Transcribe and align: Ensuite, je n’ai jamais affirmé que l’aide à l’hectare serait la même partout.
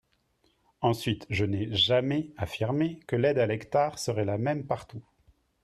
Ensuite, 0.81 1.27
je 1.29 1.45
n’ai 1.45 1.71
jamais 1.75 2.31
affirmé 2.35 3.01
que 3.05 3.15
l’aide 3.15 3.37
à 3.37 3.45
l’hectare 3.45 3.99
serait 3.99 4.25
la 4.25 4.39
même 4.39 4.65
partout. 4.65 5.03